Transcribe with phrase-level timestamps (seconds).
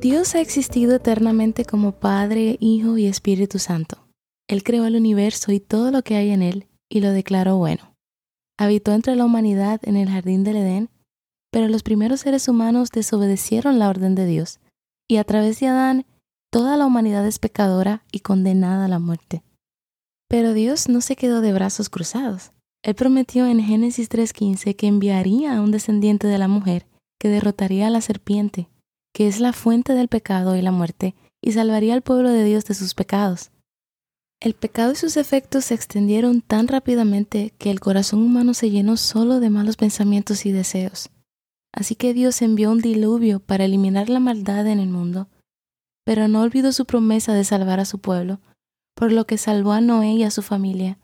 [0.00, 4.08] Dios ha existido eternamente como Padre, Hijo y Espíritu Santo.
[4.48, 7.94] Él creó el universo y todo lo que hay en él y lo declaró bueno.
[8.58, 10.88] Habitó entre la humanidad en el jardín del Edén,
[11.52, 14.60] pero los primeros seres humanos desobedecieron la orden de Dios,
[15.06, 16.06] y a través de Adán
[16.50, 19.42] toda la humanidad es pecadora y condenada a la muerte.
[20.30, 22.52] Pero Dios no se quedó de brazos cruzados.
[22.82, 26.86] Él prometió en Génesis 3.15 que enviaría a un descendiente de la mujer
[27.18, 28.70] que derrotaría a la serpiente
[29.12, 32.64] que es la fuente del pecado y la muerte, y salvaría al pueblo de Dios
[32.64, 33.50] de sus pecados.
[34.40, 38.96] El pecado y sus efectos se extendieron tan rápidamente que el corazón humano se llenó
[38.96, 41.10] solo de malos pensamientos y deseos.
[41.72, 45.28] Así que Dios envió un diluvio para eliminar la maldad en el mundo,
[46.04, 48.40] pero no olvidó su promesa de salvar a su pueblo,
[48.96, 50.98] por lo que salvó a Noé y a su familia,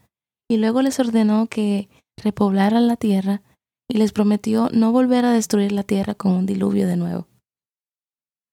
[0.49, 3.43] y luego les ordenó que repoblaran la tierra
[3.89, 7.29] y les prometió no volver a destruir la tierra con un diluvio de nuevo.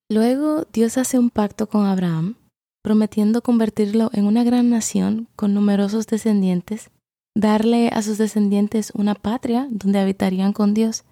[0.09, 2.35] Luego Dios hace un pacto con Abraham,
[2.83, 6.91] prometiendo convertirlo en una gran nación con numerosos descendientes,
[7.35, 11.05] darle a sus descendientes una patria donde habitarían con Dios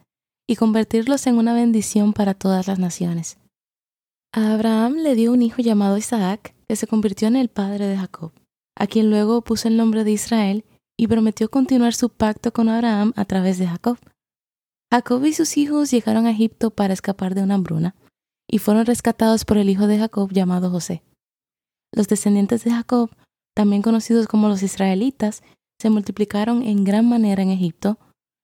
[0.47, 3.37] y convertirlos en una bendición para todas las naciones.
[4.33, 7.97] A Abraham le dio un hijo llamado Isaac, que se convirtió en el padre de
[7.97, 8.31] Jacob,
[8.77, 10.65] a quien luego puso el nombre de Israel
[10.97, 13.97] y prometió continuar su pacto con Abraham a través de Jacob.
[14.91, 17.95] Jacob y sus hijos llegaron a Egipto para escapar de una hambruna,
[18.51, 21.01] y fueron rescatados por el hijo de Jacob llamado José.
[21.93, 23.09] Los descendientes de Jacob,
[23.55, 25.41] también conocidos como los israelitas,
[25.79, 27.97] se multiplicaron en gran manera en Egipto,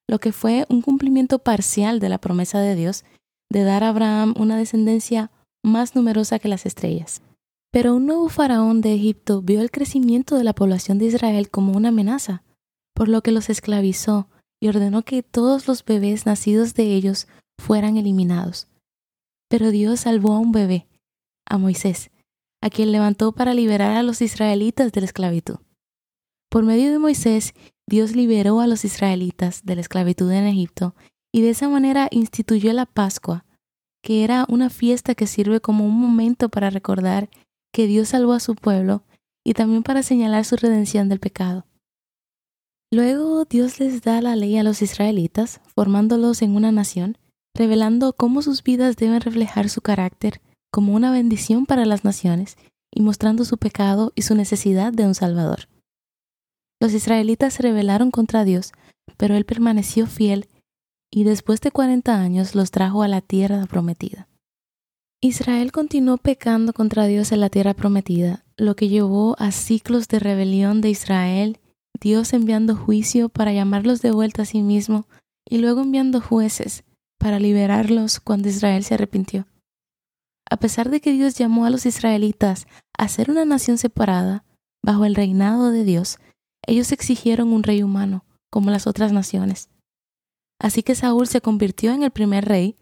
[0.09, 3.03] lo que fue un cumplimiento parcial de la promesa de Dios
[3.51, 5.29] de dar a Abraham una descendencia
[5.63, 7.21] más numerosa que las estrellas.
[7.71, 11.73] Pero un nuevo faraón de Egipto vio el crecimiento de la población de Israel como
[11.73, 12.43] una amenaza,
[12.95, 14.29] por lo que los esclavizó
[14.61, 17.27] y ordenó que todos los bebés nacidos de ellos
[17.59, 18.67] fueran eliminados.
[19.49, 20.87] Pero Dios salvó a un bebé,
[21.45, 22.11] a Moisés,
[22.61, 25.59] a quien levantó para liberar a los israelitas de la esclavitud.
[26.49, 27.53] Por medio de Moisés,
[27.87, 30.95] Dios liberó a los israelitas de la esclavitud en Egipto
[31.33, 33.45] y de esa manera instituyó la Pascua,
[34.01, 37.29] que era una fiesta que sirve como un momento para recordar
[37.73, 39.03] que Dios salvó a su pueblo
[39.45, 41.65] y también para señalar su redención del pecado.
[42.91, 47.17] Luego Dios les da la ley a los israelitas, formándolos en una nación,
[47.57, 50.41] revelando cómo sus vidas deben reflejar su carácter
[50.71, 52.55] como una bendición para las naciones
[52.93, 55.67] y mostrando su pecado y su necesidad de un Salvador.
[56.79, 58.71] Los israelitas se rebelaron contra Dios,
[59.17, 60.47] pero Él permaneció fiel
[61.11, 64.27] y después de cuarenta años los trajo a la tierra prometida.
[65.19, 70.19] Israel continuó pecando contra Dios en la tierra prometida, lo que llevó a ciclos de
[70.19, 71.59] rebelión de Israel,
[71.99, 75.07] Dios enviando juicio para llamarlos de vuelta a sí mismo
[75.49, 76.83] y luego enviando jueces
[77.17, 79.47] para liberarlos cuando Israel se arrepintió.
[80.49, 82.67] A pesar de que Dios llamó a los israelitas
[82.97, 84.45] a ser una nación separada,
[84.83, 86.19] bajo el reinado de Dios,
[86.65, 89.69] ellos exigieron un rey humano, como las otras naciones.
[90.59, 92.77] Así que Saúl se convirtió en el primer rey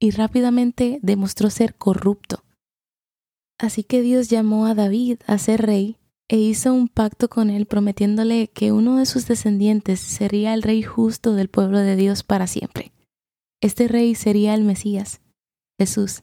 [0.00, 2.44] y rápidamente demostró ser corrupto.
[3.58, 5.96] Así que Dios llamó a David a ser rey
[6.28, 10.82] e hizo un pacto con él prometiéndole que uno de sus descendientes sería el rey
[10.82, 12.92] justo del pueblo de Dios para siempre.
[13.60, 15.20] Este rey sería el Mesías,
[15.80, 16.22] Jesús.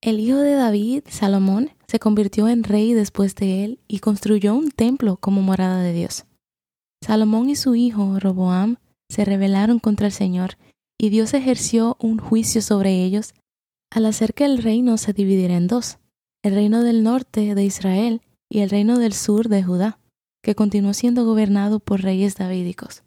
[0.00, 4.70] El hijo de David, Salomón, se convirtió en rey después de él y construyó un
[4.70, 6.24] templo como morada de Dios.
[7.04, 8.76] Salomón y su hijo, Roboam,
[9.08, 10.56] se rebelaron contra el Señor
[10.96, 13.34] y Dios ejerció un juicio sobre ellos
[13.90, 15.98] al hacer que el reino se dividiera en dos,
[16.44, 19.98] el reino del norte de Israel y el reino del sur de Judá,
[20.44, 23.02] que continuó siendo gobernado por reyes davídicos.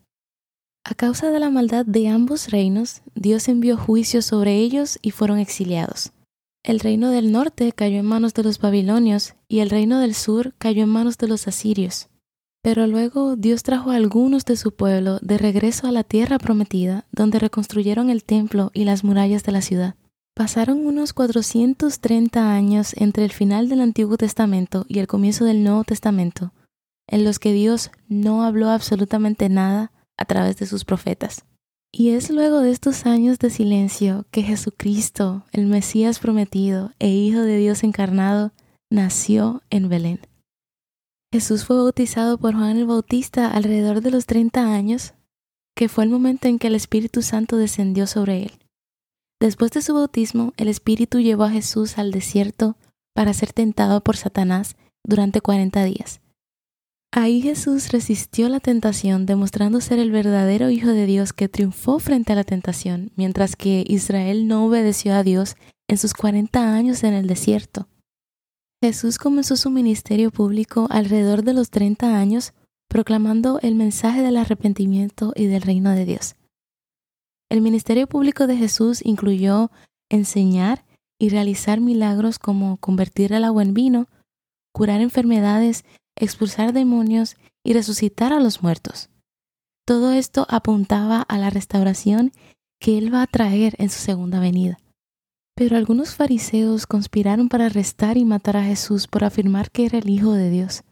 [0.83, 5.37] A causa de la maldad de ambos reinos, Dios envió juicio sobre ellos y fueron
[5.39, 6.13] exiliados.
[6.63, 10.53] El reino del norte cayó en manos de los babilonios y el reino del sur
[10.57, 12.09] cayó en manos de los asirios.
[12.61, 17.05] Pero luego Dios trajo a algunos de su pueblo de regreso a la tierra prometida,
[17.11, 19.95] donde reconstruyeron el templo y las murallas de la ciudad.
[20.35, 25.83] Pasaron unos 430 años entre el final del Antiguo Testamento y el comienzo del Nuevo
[25.83, 26.53] Testamento,
[27.07, 31.45] en los que Dios no habló absolutamente nada a través de sus profetas.
[31.91, 37.41] Y es luego de estos años de silencio que Jesucristo, el Mesías prometido e Hijo
[37.41, 38.51] de Dios encarnado,
[38.91, 40.19] nació en Belén.
[41.33, 45.13] Jesús fue bautizado por Juan el Bautista alrededor de los 30 años,
[45.75, 48.51] que fue el momento en que el Espíritu Santo descendió sobre él.
[49.39, 52.77] Después de su bautismo, el Espíritu llevó a Jesús al desierto
[53.15, 56.21] para ser tentado por Satanás durante 40 días.
[57.11, 62.33] Ahí Jesús resistió la tentación, demostrando ser el verdadero Hijo de Dios que triunfó frente
[62.33, 65.55] a la tentación, mientras que Israel no obedeció a Dios
[65.87, 67.87] en sus 40 años en el desierto.
[68.81, 72.53] Jesús comenzó su ministerio público alrededor de los 30 años,
[72.87, 76.35] proclamando el mensaje del arrepentimiento y del reino de Dios.
[77.49, 79.71] El ministerio público de Jesús incluyó
[80.09, 80.85] enseñar
[81.19, 84.07] y realizar milagros como convertir el agua en vino,
[84.71, 85.83] curar enfermedades
[86.19, 89.09] expulsar demonios y resucitar a los muertos.
[89.85, 92.31] Todo esto apuntaba a la restauración
[92.79, 94.77] que Él va a traer en su segunda venida.
[95.55, 100.09] Pero algunos fariseos conspiraron para arrestar y matar a Jesús por afirmar que era el
[100.09, 100.83] Hijo de Dios.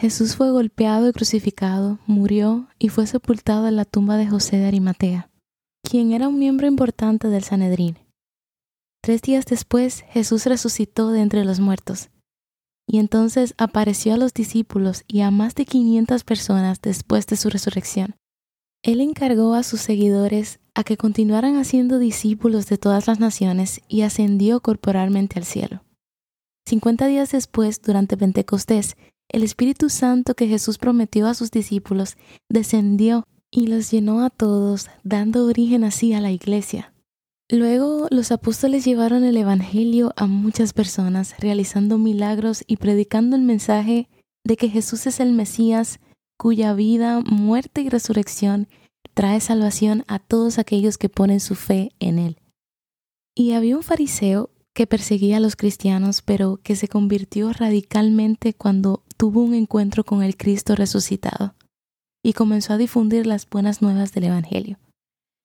[0.00, 4.66] Jesús fue golpeado y crucificado, murió y fue sepultado en la tumba de José de
[4.66, 5.30] Arimatea,
[5.82, 7.98] quien era un miembro importante del Sanedrín.
[9.02, 12.08] Tres días después Jesús resucitó de entre los muertos
[12.86, 17.50] y entonces apareció a los discípulos y a más de 500 personas después de su
[17.50, 18.16] resurrección.
[18.82, 24.02] Él encargó a sus seguidores a que continuaran haciendo discípulos de todas las naciones y
[24.02, 25.82] ascendió corporalmente al cielo.
[26.66, 28.96] Cincuenta días después, durante Pentecostés,
[29.28, 32.16] el Espíritu Santo que Jesús prometió a sus discípulos
[32.48, 36.93] descendió y los llenó a todos, dando origen así a la iglesia.
[37.50, 44.08] Luego los apóstoles llevaron el Evangelio a muchas personas, realizando milagros y predicando el mensaje
[44.44, 46.00] de que Jesús es el Mesías,
[46.38, 48.68] cuya vida, muerte y resurrección
[49.12, 52.38] trae salvación a todos aquellos que ponen su fe en Él.
[53.36, 59.04] Y había un fariseo que perseguía a los cristianos, pero que se convirtió radicalmente cuando
[59.16, 61.54] tuvo un encuentro con el Cristo resucitado
[62.22, 64.78] y comenzó a difundir las buenas nuevas del Evangelio.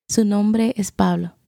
[0.09, 1.38] Su nombre es Pablo.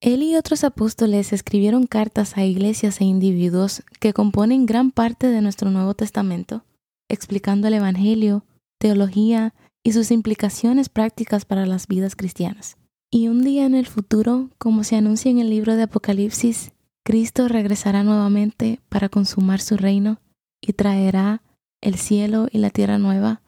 [0.00, 5.40] Él y otros apóstoles escribieron cartas a iglesias e individuos que componen gran parte de
[5.40, 6.64] nuestro Nuevo Testamento,
[7.08, 8.44] explicando el Evangelio,
[8.78, 12.76] teología y sus implicaciones prácticas para las vidas cristianas.
[13.10, 16.72] Y un día en el futuro, como se anuncia en el libro de Apocalipsis,
[17.04, 20.20] Cristo regresará nuevamente para consumar su reino
[20.60, 21.42] y traerá
[21.80, 23.42] el cielo y la tierra nueva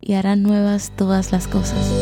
[0.00, 2.01] y hará nuevas todas las cosas.